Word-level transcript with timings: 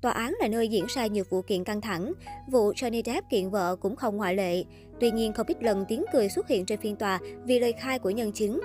Tòa 0.00 0.12
án 0.12 0.34
là 0.40 0.48
nơi 0.48 0.68
diễn 0.68 0.84
ra 0.88 1.06
nhiều 1.06 1.24
vụ 1.30 1.42
kiện 1.42 1.64
căng 1.64 1.80
thẳng. 1.80 2.12
Vụ 2.50 2.72
Johnny 2.72 3.02
Depp 3.04 3.30
kiện 3.30 3.50
vợ 3.50 3.76
cũng 3.76 3.96
không 3.96 4.16
ngoại 4.16 4.34
lệ. 4.34 4.64
Tuy 5.00 5.10
nhiên, 5.10 5.32
không 5.32 5.46
ít 5.46 5.62
lần 5.62 5.84
tiếng 5.88 6.04
cười 6.12 6.28
xuất 6.28 6.48
hiện 6.48 6.66
trên 6.66 6.80
phiên 6.80 6.96
tòa 6.96 7.18
vì 7.44 7.60
lời 7.60 7.72
khai 7.72 7.98
của 7.98 8.10
nhân 8.10 8.32
chứng. 8.32 8.60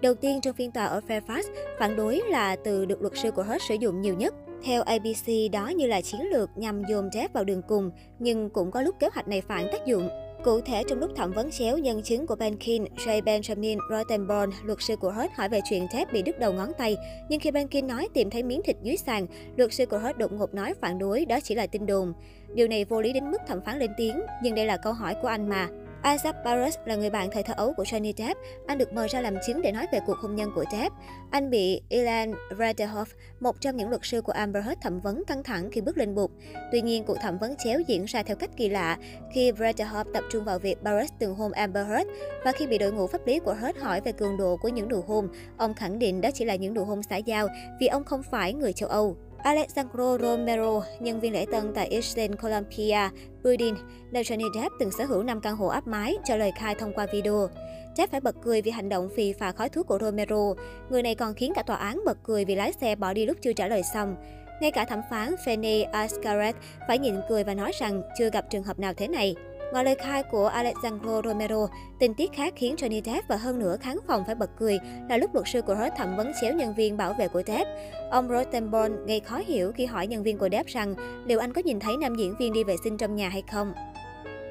Đầu 0.00 0.14
tiên 0.14 0.40
trong 0.40 0.54
phiên 0.54 0.72
tòa 0.72 0.84
ở 0.84 1.00
Fairfax, 1.08 1.42
phản 1.78 1.96
đối 1.96 2.22
là 2.28 2.56
từ 2.56 2.84
được 2.84 3.02
luật 3.02 3.12
sư 3.16 3.30
của 3.30 3.42
hết 3.42 3.62
sử 3.68 3.74
dụng 3.74 4.00
nhiều 4.00 4.14
nhất. 4.14 4.34
Theo 4.64 4.82
ABC, 4.82 5.52
đó 5.52 5.68
như 5.68 5.86
là 5.86 6.00
chiến 6.00 6.20
lược 6.30 6.50
nhằm 6.56 6.82
dồn 6.88 7.10
Depp 7.12 7.34
vào 7.34 7.44
đường 7.44 7.62
cùng, 7.68 7.90
nhưng 8.18 8.50
cũng 8.50 8.70
có 8.70 8.82
lúc 8.82 8.94
kế 8.98 9.08
hoạch 9.12 9.28
này 9.28 9.42
phản 9.48 9.66
tác 9.72 9.86
dụng. 9.86 10.08
Cụ 10.44 10.60
thể, 10.60 10.82
trong 10.88 10.98
lúc 10.98 11.10
thẩm 11.16 11.32
vấn 11.32 11.50
chéo 11.50 11.78
nhân 11.78 12.02
chứng 12.02 12.26
của 12.26 12.36
Benkin, 12.36 12.84
Jay 12.84 13.22
Benjamin 13.22 13.78
Rottenborn, 13.90 14.50
luật 14.64 14.78
sư 14.80 14.96
của 14.96 15.10
Heard 15.10 15.32
hỏi 15.36 15.48
về 15.48 15.60
chuyện 15.70 15.86
thép 15.92 16.12
bị 16.12 16.22
đứt 16.22 16.38
đầu 16.38 16.52
ngón 16.52 16.72
tay. 16.78 16.96
Nhưng 17.28 17.40
khi 17.40 17.50
Benkin 17.50 17.86
nói 17.86 18.08
tìm 18.14 18.30
thấy 18.30 18.42
miếng 18.42 18.62
thịt 18.64 18.76
dưới 18.82 18.96
sàn, 18.96 19.26
luật 19.56 19.72
sư 19.72 19.86
của 19.86 19.98
Heard 19.98 20.18
đột 20.18 20.32
ngột 20.32 20.54
nói 20.54 20.74
phản 20.80 20.98
đối 20.98 21.24
đó 21.24 21.38
chỉ 21.42 21.54
là 21.54 21.66
tin 21.66 21.86
đồn. 21.86 22.12
Điều 22.54 22.68
này 22.68 22.84
vô 22.84 23.00
lý 23.00 23.12
đến 23.12 23.30
mức 23.30 23.38
thẩm 23.46 23.60
phán 23.60 23.78
lên 23.78 23.90
tiếng, 23.96 24.20
nhưng 24.42 24.54
đây 24.54 24.66
là 24.66 24.76
câu 24.76 24.92
hỏi 24.92 25.14
của 25.22 25.28
anh 25.28 25.48
mà. 25.48 25.68
Isaac 26.12 26.44
Barros 26.44 26.78
là 26.84 26.94
người 26.94 27.10
bạn 27.10 27.30
thời 27.32 27.42
thơ 27.42 27.54
ấu 27.56 27.72
của 27.76 27.82
Johnny 27.82 28.12
Depp. 28.16 28.40
Anh 28.66 28.78
được 28.78 28.92
mời 28.92 29.08
ra 29.08 29.20
làm 29.20 29.34
chứng 29.46 29.62
để 29.62 29.72
nói 29.72 29.86
về 29.92 30.00
cuộc 30.06 30.18
hôn 30.18 30.34
nhân 30.34 30.50
của 30.54 30.64
Depp. 30.72 30.94
Anh 31.30 31.50
bị 31.50 31.80
Ilan 31.88 32.34
Radehoff, 32.58 33.04
một 33.40 33.60
trong 33.60 33.76
những 33.76 33.88
luật 33.88 34.00
sư 34.04 34.22
của 34.22 34.32
Amber 34.32 34.64
Heard 34.64 34.80
thẩm 34.80 35.00
vấn 35.00 35.24
căng 35.26 35.42
thẳng 35.42 35.70
khi 35.72 35.80
bước 35.80 35.96
lên 35.96 36.14
bục. 36.14 36.30
Tuy 36.72 36.80
nhiên, 36.80 37.04
cuộc 37.04 37.16
thẩm 37.20 37.38
vấn 37.38 37.56
chéo 37.56 37.80
diễn 37.86 38.04
ra 38.04 38.22
theo 38.22 38.36
cách 38.36 38.50
kỳ 38.56 38.68
lạ 38.68 38.98
khi 39.32 39.52
Radehoff 39.52 40.04
tập 40.14 40.24
trung 40.30 40.44
vào 40.44 40.58
việc 40.58 40.82
Barros 40.82 41.12
từng 41.18 41.34
hôn 41.34 41.52
Amber 41.52 41.86
Heard 41.88 42.10
và 42.44 42.52
khi 42.52 42.66
bị 42.66 42.78
đội 42.78 42.92
ngũ 42.92 43.06
pháp 43.06 43.26
lý 43.26 43.38
của 43.38 43.54
Heard 43.54 43.78
hỏi 43.78 44.00
về 44.00 44.12
cường 44.12 44.36
độ 44.36 44.56
của 44.56 44.68
những 44.68 44.88
nụ 44.88 45.00
hôn, 45.06 45.28
ông 45.56 45.74
khẳng 45.74 45.98
định 45.98 46.20
đó 46.20 46.30
chỉ 46.34 46.44
là 46.44 46.54
những 46.54 46.74
nụ 46.74 46.84
hôn 46.84 47.02
xã 47.02 47.16
giao 47.16 47.48
vì 47.80 47.86
ông 47.86 48.04
không 48.04 48.22
phải 48.22 48.52
người 48.52 48.72
châu 48.72 48.88
Âu. 48.88 49.16
Alexandro 49.46 50.18
Romero, 50.18 50.82
nhân 51.00 51.20
viên 51.20 51.32
lễ 51.32 51.46
tân 51.52 51.72
tại 51.74 51.88
Eastern 51.88 52.36
Columbia, 52.36 53.10
Building, 53.44 53.76
nơi 54.10 54.22
Johnny 54.22 54.52
Depp 54.54 54.74
từng 54.78 54.90
sở 54.90 55.04
hữu 55.04 55.22
5 55.22 55.40
căn 55.40 55.56
hộ 55.56 55.66
áp 55.66 55.86
mái, 55.86 56.14
cho 56.24 56.36
lời 56.36 56.52
khai 56.58 56.74
thông 56.74 56.92
qua 56.92 57.06
video. 57.12 57.48
Depp 57.96 58.12
phải 58.12 58.20
bật 58.20 58.36
cười 58.44 58.62
vì 58.62 58.70
hành 58.70 58.88
động 58.88 59.08
phì 59.16 59.32
phà 59.32 59.52
khói 59.52 59.68
thuốc 59.68 59.86
của 59.86 59.98
Romero. 60.00 60.54
Người 60.90 61.02
này 61.02 61.14
còn 61.14 61.34
khiến 61.34 61.52
cả 61.54 61.62
tòa 61.62 61.76
án 61.76 62.00
bật 62.06 62.18
cười 62.22 62.44
vì 62.44 62.54
lái 62.54 62.72
xe 62.72 62.96
bỏ 62.96 63.12
đi 63.12 63.26
lúc 63.26 63.36
chưa 63.42 63.52
trả 63.52 63.68
lời 63.68 63.82
xong. 63.94 64.16
Ngay 64.60 64.70
cả 64.70 64.84
thẩm 64.84 65.00
phán 65.10 65.34
Fanny 65.44 65.90
Ascaret 65.90 66.56
phải 66.88 66.98
nhịn 66.98 67.14
cười 67.28 67.44
và 67.44 67.54
nói 67.54 67.72
rằng 67.80 68.02
chưa 68.18 68.30
gặp 68.30 68.44
trường 68.50 68.62
hợp 68.62 68.78
nào 68.78 68.94
thế 68.94 69.08
này. 69.08 69.34
Ngoài 69.72 69.84
lời 69.84 69.94
khai 69.94 70.22
của 70.22 70.46
Alexandro 70.46 71.22
Romero, 71.24 71.68
tình 71.98 72.14
tiết 72.14 72.32
khác 72.32 72.54
khiến 72.56 72.74
Johnny 72.76 73.02
Depp 73.04 73.28
và 73.28 73.36
hơn 73.36 73.58
nữa 73.58 73.76
khán 73.80 73.96
phòng 74.06 74.22
phải 74.26 74.34
bật 74.34 74.50
cười 74.58 74.78
là 75.08 75.16
lúc 75.16 75.34
luật 75.34 75.46
sư 75.52 75.62
của 75.62 75.74
Hurt 75.74 75.94
thẩm 75.96 76.16
vấn 76.16 76.32
chéo 76.40 76.54
nhân 76.54 76.74
viên 76.74 76.96
bảo 76.96 77.12
vệ 77.18 77.28
của 77.28 77.42
Depp. 77.46 77.70
Ông 78.10 78.28
Rottenborn 78.28 79.06
gây 79.06 79.20
khó 79.20 79.40
hiểu 79.46 79.72
khi 79.72 79.86
hỏi 79.86 80.06
nhân 80.06 80.22
viên 80.22 80.38
của 80.38 80.48
Depp 80.52 80.68
rằng 80.68 80.94
liệu 81.26 81.38
anh 81.38 81.52
có 81.52 81.62
nhìn 81.64 81.80
thấy 81.80 81.96
nam 81.96 82.14
diễn 82.14 82.34
viên 82.38 82.52
đi 82.52 82.64
vệ 82.64 82.76
sinh 82.84 82.96
trong 82.96 83.16
nhà 83.16 83.28
hay 83.28 83.42
không. 83.52 83.72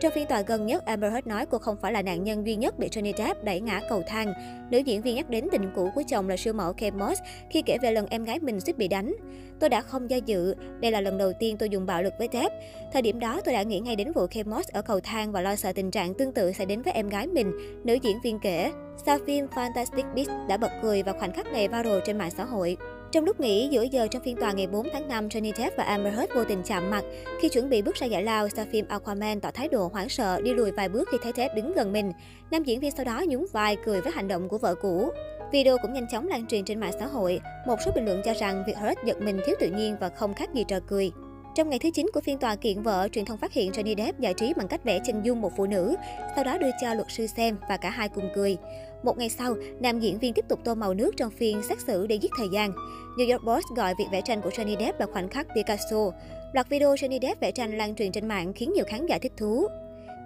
Trong 0.06 0.14
phiên 0.14 0.28
tòa 0.28 0.42
gần 0.42 0.66
nhất, 0.66 0.86
Amber 0.86 1.12
Heard 1.12 1.28
nói 1.28 1.46
cô 1.46 1.58
không 1.58 1.76
phải 1.82 1.92
là 1.92 2.02
nạn 2.02 2.24
nhân 2.24 2.46
duy 2.46 2.56
nhất 2.56 2.80
bị 2.80 2.88
Johnny 2.88 3.14
Depp 3.18 3.44
đẩy 3.44 3.62
ngã 3.62 3.82
cầu 3.90 4.04
thang. 4.08 4.34
Nữ 4.72 4.78
diễn 4.78 5.02
viên 5.02 5.16
nhắc 5.16 5.30
đến 5.30 5.48
tình 5.52 5.72
cũ 5.76 5.90
của 5.96 6.04
chồng 6.08 6.30
là 6.30 6.38
siêu 6.38 6.54
mẫu 6.54 6.74
Kate 6.74 6.92
Moss 6.92 7.22
khi 7.50 7.62
kể 7.62 7.78
về 7.82 7.92
lần 7.92 8.06
em 8.10 8.24
gái 8.24 8.40
mình 8.40 8.60
suýt 8.60 8.78
bị 8.78 8.88
đánh. 8.88 9.16
Tôi 9.60 9.70
đã 9.70 9.82
không 9.82 10.10
do 10.10 10.18
dự, 10.26 10.56
đây 10.80 10.92
là 10.92 11.02
lần 11.02 11.18
đầu 11.18 11.34
tiên 11.40 11.58
tôi 11.58 11.70
dùng 11.70 11.86
bạo 11.86 12.04
lực 12.04 12.14
với 12.20 12.30
Depp. 12.34 12.54
Thời 12.94 13.02
điểm 13.02 13.20
đó 13.20 13.42
tôi 13.46 13.54
đã 13.54 13.64
nghĩ 13.64 13.80
ngay 13.80 13.96
đến 13.96 14.12
vụ 14.12 14.28
Kate 14.28 14.44
Moss 14.44 14.70
ở 14.72 14.82
cầu 14.82 15.00
thang 15.00 15.32
và 15.32 15.42
lo 15.42 15.56
sợ 15.56 15.74
tình 15.74 15.92
trạng 15.92 16.14
tương 16.14 16.34
tự 16.34 16.52
sẽ 16.52 16.66
đến 16.66 16.82
với 16.82 16.94
em 16.94 17.10
gái 17.10 17.28
mình, 17.28 17.52
nữ 17.84 17.94
diễn 17.94 18.22
viên 18.24 18.40
kể. 18.40 18.72
Sau 19.06 19.18
phim 19.28 19.48
Fantastic 19.48 20.14
Beasts 20.16 20.34
đã 20.50 20.58
bật 20.58 20.72
cười 20.82 21.04
và 21.04 21.14
khoảnh 21.14 21.34
khắc 21.34 21.46
này 21.48 21.68
viral 21.68 22.00
trên 22.06 22.18
mạng 22.18 22.32
xã 22.32 22.46
hội. 22.46 22.78
Trong 23.16 23.26
lúc 23.26 23.40
nghỉ 23.40 23.68
giữa 23.72 23.84
giờ 23.84 24.08
trong 24.08 24.24
phiên 24.24 24.36
tòa 24.36 24.52
ngày 24.52 24.68
4 24.68 24.88
tháng 24.94 25.08
5, 25.08 25.28
Johnny 25.28 25.54
Depp 25.54 25.78
và 25.78 25.84
Amber 25.84 26.14
Heard 26.14 26.34
vô 26.34 26.44
tình 26.44 26.64
chạm 26.66 26.90
mặt 26.90 27.04
khi 27.40 27.50
chuẩn 27.50 27.70
bị 27.70 27.82
bước 27.82 27.96
ra 27.96 28.08
giải 28.08 28.24
lao 28.24 28.50
sau 28.50 28.66
phim 28.72 28.88
Aquaman 28.88 29.40
tỏ 29.42 29.52
thái 29.52 29.68
độ 29.68 29.90
hoảng 29.94 30.10
sợ 30.10 30.42
đi 30.42 30.54
lùi 30.54 30.72
vài 30.72 30.90
bước 30.90 31.10
khi 31.12 31.18
thấy 31.24 31.32
Depp 31.36 31.56
đứng 31.56 31.74
gần 31.74 31.94
mình. 31.94 32.12
Nam 32.52 32.64
diễn 32.64 32.80
viên 32.80 32.92
sau 32.92 33.06
đó 33.06 33.24
nhún 33.28 33.46
vai 33.54 33.78
cười 33.86 34.02
với 34.02 34.12
hành 34.12 34.28
động 34.28 34.50
của 34.50 34.58
vợ 34.58 34.76
cũ. 34.76 35.10
Video 35.52 35.78
cũng 35.82 35.94
nhanh 35.94 36.08
chóng 36.12 36.28
lan 36.28 36.48
truyền 36.48 36.66
trên 36.66 36.80
mạng 36.80 36.94
xã 37.00 37.08
hội. 37.08 37.40
Một 37.68 37.76
số 37.86 37.92
bình 37.96 38.06
luận 38.06 38.22
cho 38.26 38.34
rằng 38.34 38.64
việc 38.68 38.78
Heard 38.78 39.00
giật 39.06 39.22
mình 39.22 39.40
thiếu 39.46 39.56
tự 39.60 39.68
nhiên 39.68 39.96
và 40.00 40.10
không 40.10 40.34
khác 40.34 40.54
gì 40.54 40.64
trò 40.68 40.80
cười. 40.88 41.12
Trong 41.56 41.70
ngày 41.70 41.80
thứ 41.80 41.90
9 41.90 42.08
của 42.14 42.22
phiên 42.22 42.38
tòa 42.38 42.56
kiện 42.56 42.82
vợ, 42.82 43.08
truyền 43.12 43.26
thông 43.26 43.38
phát 43.38 43.54
hiện 43.54 43.72
Johnny 43.72 43.96
Depp 43.98 44.20
giải 44.20 44.34
trí 44.34 44.54
bằng 44.58 44.68
cách 44.68 44.84
vẽ 44.84 45.00
chân 45.06 45.22
dung 45.26 45.42
một 45.42 45.52
phụ 45.58 45.66
nữ, 45.66 45.96
sau 46.36 46.44
đó 46.44 46.58
đưa 46.58 46.70
cho 46.82 46.94
luật 46.94 47.08
sư 47.10 47.28
xem 47.28 47.58
và 47.70 47.78
cả 47.78 47.90
hai 47.90 48.10
cùng 48.10 48.30
cười. 48.36 48.58
Một 49.04 49.18
ngày 49.18 49.30
sau, 49.30 49.56
nam 49.80 50.00
diễn 50.00 50.20
viên 50.20 50.34
tiếp 50.34 50.46
tục 50.48 50.60
tô 50.64 50.76
màu 50.76 50.94
nước 50.94 51.18
trong 51.18 51.32
phiên 51.32 51.62
xét 51.64 51.78
xử 51.88 52.08
để 52.08 52.16
giết 52.16 52.32
thời 52.38 52.48
gian. 52.54 52.72
New 53.18 53.32
York 53.32 53.44
Post 53.48 53.66
gọi 53.76 53.94
việc 54.00 54.06
vẽ 54.12 54.22
tranh 54.22 54.42
của 54.42 54.50
Johnny 54.50 54.80
Depp 54.80 55.00
là 55.00 55.06
khoảnh 55.06 55.30
khắc 55.30 55.48
Picasso. 55.56 56.12
Loạt 56.54 56.70
video 56.70 56.96
Johnny 56.96 57.20
Depp 57.22 57.42
vẽ 57.42 57.52
tranh 57.52 57.78
lan 57.78 57.96
truyền 57.96 58.12
trên 58.12 58.28
mạng 58.28 58.54
khiến 58.54 58.74
nhiều 58.74 58.86
khán 58.88 59.06
giả 59.06 59.18
thích 59.18 59.34
thú. 59.38 59.68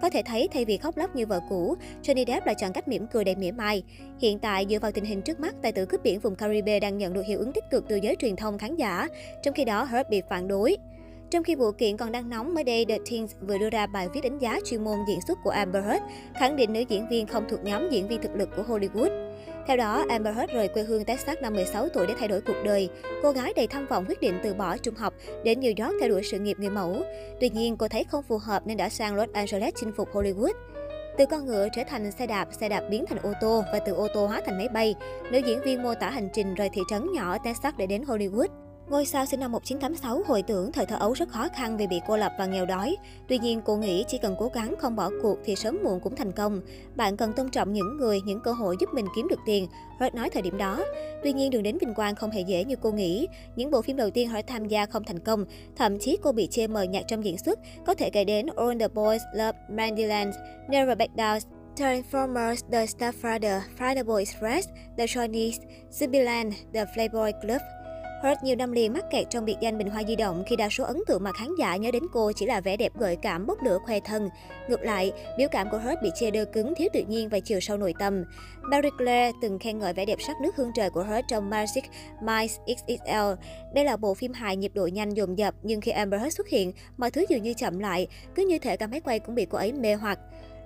Có 0.02 0.10
thể 0.10 0.22
thấy 0.26 0.48
thay 0.52 0.64
vì 0.64 0.76
khóc 0.76 0.96
lóc 0.96 1.16
như 1.16 1.26
vợ 1.26 1.40
cũ, 1.48 1.76
Johnny 2.02 2.24
Depp 2.26 2.46
lại 2.46 2.54
chọn 2.54 2.72
cách 2.72 2.88
mỉm 2.88 3.06
cười 3.06 3.24
đầy 3.24 3.36
mỉa 3.36 3.52
mai. 3.52 3.82
Hiện 4.20 4.38
tại, 4.38 4.66
dựa 4.70 4.78
vào 4.78 4.92
tình 4.92 5.04
hình 5.04 5.22
trước 5.22 5.40
mắt, 5.40 5.54
tài 5.62 5.72
tử 5.72 5.86
cướp 5.86 6.02
biển 6.02 6.20
vùng 6.20 6.36
Caribe 6.36 6.80
đang 6.80 6.98
nhận 6.98 7.12
được 7.12 7.26
hiệu 7.26 7.38
ứng 7.38 7.52
tích 7.52 7.64
cực 7.70 7.84
từ 7.88 7.96
giới 7.96 8.16
truyền 8.18 8.36
thông 8.36 8.58
khán 8.58 8.76
giả, 8.76 9.08
trong 9.42 9.54
khi 9.54 9.64
đó 9.64 9.84
Herb 9.84 10.10
bị 10.10 10.22
phản 10.28 10.48
đối. 10.48 10.76
Trong 11.30 11.44
khi 11.44 11.54
vụ 11.54 11.72
kiện 11.72 11.96
còn 11.96 12.12
đang 12.12 12.28
nóng, 12.28 12.54
mới 12.54 12.64
đây 12.64 12.84
The 12.84 12.98
Teens 13.10 13.34
vừa 13.40 13.58
đưa 13.58 13.70
ra 13.70 13.86
bài 13.86 14.08
viết 14.14 14.20
đánh 14.20 14.38
giá 14.38 14.58
chuyên 14.64 14.84
môn 14.84 14.98
diễn 15.08 15.20
xuất 15.20 15.38
của 15.44 15.50
Amber 15.50 15.84
Heard, 15.84 16.04
khẳng 16.34 16.56
định 16.56 16.72
nữ 16.72 16.80
diễn 16.88 17.08
viên 17.08 17.26
không 17.26 17.44
thuộc 17.48 17.64
nhóm 17.64 17.88
diễn 17.90 18.08
viên 18.08 18.22
thực 18.22 18.36
lực 18.36 18.48
của 18.56 18.62
Hollywood. 18.62 19.32
Theo 19.66 19.76
đó, 19.76 20.04
Amber 20.08 20.36
Heard 20.36 20.52
rời 20.52 20.68
quê 20.68 20.82
hương 20.82 21.04
Texas 21.04 21.38
năm 21.42 21.54
16 21.54 21.88
tuổi 21.88 22.06
để 22.06 22.14
thay 22.18 22.28
đổi 22.28 22.40
cuộc 22.40 22.56
đời. 22.64 22.88
Cô 23.22 23.30
gái 23.30 23.52
đầy 23.56 23.66
tham 23.66 23.86
vọng 23.86 24.04
quyết 24.08 24.20
định 24.20 24.40
từ 24.42 24.54
bỏ 24.54 24.76
trung 24.76 24.94
học 24.94 25.14
đến 25.44 25.60
New 25.60 25.84
York 25.84 25.96
theo 26.00 26.08
đuổi 26.08 26.22
sự 26.22 26.38
nghiệp 26.38 26.56
người 26.58 26.70
mẫu. 26.70 27.02
Tuy 27.40 27.50
nhiên, 27.50 27.76
cô 27.76 27.88
thấy 27.88 28.04
không 28.04 28.22
phù 28.22 28.38
hợp 28.38 28.66
nên 28.66 28.76
đã 28.76 28.88
sang 28.88 29.14
Los 29.14 29.30
Angeles 29.32 29.74
chinh 29.80 29.92
phục 29.92 30.12
Hollywood. 30.12 30.52
Từ 31.18 31.26
con 31.26 31.46
ngựa 31.46 31.68
trở 31.76 31.82
thành 31.88 32.12
xe 32.12 32.26
đạp, 32.26 32.48
xe 32.60 32.68
đạp 32.68 32.82
biến 32.90 33.04
thành 33.08 33.18
ô 33.22 33.32
tô 33.40 33.62
và 33.72 33.78
từ 33.78 33.92
ô 33.92 34.08
tô 34.14 34.26
hóa 34.26 34.40
thành 34.46 34.58
máy 34.58 34.68
bay, 34.68 34.94
nữ 35.30 35.38
diễn 35.46 35.60
viên 35.64 35.82
mô 35.82 35.94
tả 35.94 36.10
hành 36.10 36.28
trình 36.32 36.54
rời 36.54 36.68
thị 36.72 36.82
trấn 36.90 37.12
nhỏ 37.12 37.38
Texas 37.44 37.74
để 37.76 37.86
đến 37.86 38.02
Hollywood. 38.02 38.48
Ngôi 38.90 39.06
sao 39.06 39.26
sinh 39.26 39.40
năm 39.40 39.52
1986 39.52 40.22
hồi 40.26 40.42
tưởng 40.42 40.72
thời 40.72 40.86
thơ 40.86 40.96
ấu 40.96 41.12
rất 41.12 41.28
khó 41.28 41.48
khăn 41.48 41.76
vì 41.76 41.86
bị 41.86 42.00
cô 42.06 42.16
lập 42.16 42.32
và 42.38 42.46
nghèo 42.46 42.66
đói. 42.66 42.96
Tuy 43.28 43.38
nhiên, 43.38 43.60
cô 43.64 43.76
nghĩ 43.76 44.04
chỉ 44.08 44.18
cần 44.18 44.36
cố 44.38 44.50
gắng 44.54 44.74
không 44.78 44.96
bỏ 44.96 45.10
cuộc 45.22 45.38
thì 45.44 45.56
sớm 45.56 45.78
muộn 45.84 46.00
cũng 46.00 46.16
thành 46.16 46.32
công. 46.32 46.60
Bạn 46.96 47.16
cần 47.16 47.32
tôn 47.32 47.48
trọng 47.48 47.72
những 47.72 47.96
người, 47.96 48.20
những 48.20 48.40
cơ 48.40 48.52
hội 48.52 48.76
giúp 48.80 48.90
mình 48.94 49.06
kiếm 49.16 49.28
được 49.28 49.38
tiền, 49.46 49.66
Hurt 50.00 50.14
nói 50.14 50.30
thời 50.30 50.42
điểm 50.42 50.58
đó. 50.58 50.84
Tuy 51.22 51.32
nhiên, 51.32 51.50
đường 51.50 51.62
đến 51.62 51.78
vinh 51.80 51.94
quang 51.94 52.14
không 52.14 52.30
hề 52.30 52.40
dễ 52.40 52.64
như 52.64 52.76
cô 52.76 52.92
nghĩ. 52.92 53.28
Những 53.56 53.70
bộ 53.70 53.82
phim 53.82 53.96
đầu 53.96 54.10
tiên 54.10 54.28
Hurt 54.28 54.46
tham 54.46 54.68
gia 54.68 54.86
không 54.86 55.04
thành 55.04 55.18
công, 55.18 55.44
thậm 55.76 55.98
chí 55.98 56.18
cô 56.22 56.32
bị 56.32 56.48
chê 56.50 56.66
mờ 56.66 56.82
nhạt 56.82 57.04
trong 57.08 57.24
diễn 57.24 57.38
xuất, 57.38 57.58
có 57.86 57.94
thể 57.94 58.10
kể 58.10 58.24
đến 58.24 58.46
All 58.56 58.78
the 58.80 58.88
Boys 58.88 59.22
Love 59.34 59.58
Mandyland, 59.68 60.34
Never 60.68 60.98
Back 60.98 61.16
Down, 61.16 61.40
Transformers, 61.76 62.56
The 62.72 62.86
Stepfather, 62.86 63.60
Friday 63.78 64.04
Boys, 64.04 64.30
Express, 64.30 64.68
The 64.98 65.06
Chinese, 65.06 65.58
Sibyland, 65.90 66.54
The 66.74 66.84
Playboy 66.94 67.32
Club, 67.42 67.60
Hurt 68.22 68.42
nhiều 68.42 68.56
năm 68.56 68.72
liền 68.72 68.92
mắc 68.92 69.04
kẹt 69.10 69.26
trong 69.30 69.44
biệt 69.44 69.56
danh 69.60 69.78
bình 69.78 69.90
hoa 69.90 70.02
di 70.08 70.16
động 70.16 70.44
khi 70.46 70.56
đa 70.56 70.68
số 70.68 70.84
ấn 70.84 70.96
tượng 71.06 71.24
mà 71.24 71.32
khán 71.32 71.48
giả 71.58 71.76
nhớ 71.76 71.90
đến 71.90 72.02
cô 72.12 72.32
chỉ 72.36 72.46
là 72.46 72.60
vẻ 72.60 72.76
đẹp 72.76 72.92
gợi 72.98 73.16
cảm 73.22 73.46
bốc 73.46 73.58
lửa 73.62 73.78
khoe 73.84 74.00
thân. 74.00 74.28
Ngược 74.68 74.82
lại, 74.82 75.12
biểu 75.38 75.48
cảm 75.50 75.70
của 75.70 75.78
Hurt 75.78 76.02
bị 76.02 76.10
chê 76.14 76.30
đơ 76.30 76.44
cứng, 76.44 76.74
thiếu 76.74 76.88
tự 76.92 77.04
nhiên 77.08 77.28
và 77.28 77.40
chiều 77.40 77.60
sâu 77.60 77.76
nội 77.76 77.94
tâm. 77.98 78.24
Marie 78.62 78.90
Claire 78.98 79.38
từng 79.42 79.58
khen 79.58 79.78
ngợi 79.78 79.92
vẻ 79.92 80.04
đẹp 80.04 80.18
sắc 80.26 80.36
nước 80.42 80.56
hương 80.56 80.72
trời 80.74 80.90
của 80.90 81.02
Hurt 81.02 81.28
trong 81.28 81.50
Magic 81.50 81.84
Minds 82.22 82.56
XXL. 82.66 83.44
Đây 83.74 83.84
là 83.84 83.96
bộ 83.96 84.14
phim 84.14 84.32
hài 84.32 84.56
nhịp 84.56 84.72
độ 84.74 84.86
nhanh 84.86 85.10
dồn 85.10 85.38
dập, 85.38 85.54
nhưng 85.62 85.80
khi 85.80 85.90
Amber 85.90 86.20
Heard 86.20 86.36
xuất 86.36 86.48
hiện, 86.48 86.72
mọi 86.96 87.10
thứ 87.10 87.24
dường 87.28 87.42
như 87.42 87.54
chậm 87.54 87.78
lại, 87.78 88.06
cứ 88.34 88.46
như 88.46 88.58
thể 88.58 88.76
cả 88.76 88.86
máy 88.86 89.00
quay 89.00 89.18
cũng 89.18 89.34
bị 89.34 89.46
cô 89.50 89.58
ấy 89.58 89.72
mê 89.72 89.94
hoặc. 89.94 90.18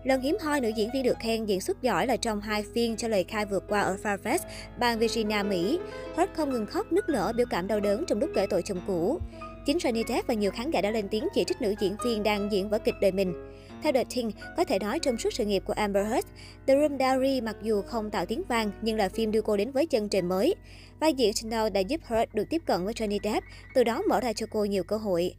Lần 0.05 0.21
hiếm 0.21 0.37
hoi 0.41 0.61
nữ 0.61 0.69
diễn 0.69 0.91
viên 0.95 1.03
được 1.03 1.19
khen 1.21 1.45
diễn 1.45 1.61
xuất 1.61 1.83
giỏi 1.83 2.07
là 2.07 2.17
trong 2.17 2.41
hai 2.41 2.65
phiên 2.75 2.97
cho 2.97 3.09
lời 3.09 3.25
khai 3.25 3.47
vượt 3.47 3.65
qua 3.69 3.81
ở 3.81 3.97
Fairfax, 4.03 4.39
bang 4.79 4.99
Virginia, 4.99 5.43
Mỹ. 5.43 5.79
Hurt 6.17 6.31
không 6.35 6.51
ngừng 6.51 6.67
khóc, 6.67 6.93
nức 6.93 7.09
nở, 7.09 7.33
biểu 7.37 7.47
cảm 7.51 7.67
đau 7.67 7.81
đớn 7.81 8.05
trong 8.07 8.19
lúc 8.21 8.31
kể 8.35 8.47
tội 8.51 8.63
chồng 8.63 8.81
cũ. 8.87 9.19
Chính 9.67 9.79
Johnny 9.79 10.05
Depp 10.09 10.27
và 10.27 10.35
nhiều 10.35 10.51
khán 10.51 10.71
giả 10.71 10.81
đã 10.81 10.91
lên 10.91 11.09
tiếng 11.09 11.29
chỉ 11.35 11.45
trích 11.45 11.63
nữ 11.63 11.75
diễn 11.81 11.97
viên 12.05 12.23
đang 12.23 12.53
diễn 12.53 12.69
vở 12.69 12.79
kịch 12.79 12.95
đời 13.01 13.13
mình. 13.13 13.35
Theo 13.83 13.93
The 13.93 14.05
Thing, 14.11 14.31
có 14.57 14.65
thể 14.65 14.79
nói 14.79 14.99
trong 14.99 15.19
suốt 15.19 15.31
sự 15.33 15.45
nghiệp 15.45 15.63
của 15.67 15.73
Amber 15.73 16.07
Heard, 16.07 16.27
The 16.67 16.75
Room 16.77 16.99
Diary 16.99 17.41
mặc 17.41 17.57
dù 17.63 17.83
không 17.83 18.11
tạo 18.11 18.27
tiếng 18.27 18.43
vang 18.49 18.71
nhưng 18.83 18.97
là 18.97 19.09
phim 19.09 19.31
đưa 19.31 19.43
cô 19.43 19.57
đến 19.57 19.71
với 19.71 19.87
chân 19.87 20.09
trời 20.09 20.23
mới. 20.23 20.55
Vai 21.01 21.13
diễn 21.13 21.33
Chanel 21.33 21.71
đã 21.71 21.81
giúp 21.81 22.01
Heard 22.05 22.33
được 22.33 22.45
tiếp 22.51 22.63
cận 22.67 22.85
với 22.85 22.95
Johnny 22.95 23.19
Depp, 23.25 23.47
từ 23.75 23.85
đó 23.85 24.03
mở 24.09 24.21
ra 24.21 24.33
cho 24.33 24.47
cô 24.51 24.65
nhiều 24.65 24.85
cơ 24.85 24.97
hội. 24.97 25.35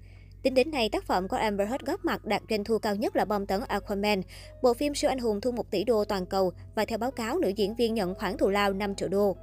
Tính 0.46 0.54
đến 0.54 0.72
nay, 0.72 0.90
tác 0.90 1.04
phẩm 1.04 1.28
của 1.28 1.38
Amber 1.38 1.70
Heard 1.70 1.86
góp 1.86 2.06
mặt 2.06 2.26
đạt 2.26 2.42
doanh 2.50 2.64
thu 2.64 2.80
cao 2.80 2.96
nhất 2.96 3.16
là 3.16 3.26
bom 3.26 3.46
tấn 3.46 3.62
Aquaman. 3.68 4.22
Bộ 4.62 4.74
phim 4.74 4.96
siêu 4.96 5.12
anh 5.12 5.20
hùng 5.20 5.42
thu 5.42 5.52
1 5.52 5.72
tỷ 5.72 5.84
đô 5.84 6.06
toàn 6.06 6.26
cầu 6.26 6.54
và 6.76 6.86
theo 6.86 6.98
báo 6.98 7.12
cáo, 7.12 7.40
nữ 7.40 7.50
diễn 7.50 7.76
viên 7.76 7.94
nhận 7.94 8.16
khoản 8.16 8.38
thù 8.38 8.50
lao 8.50 8.74
5 8.74 8.96
triệu 8.96 9.10
đô. 9.10 9.36